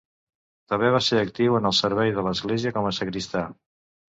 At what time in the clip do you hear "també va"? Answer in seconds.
0.71-1.01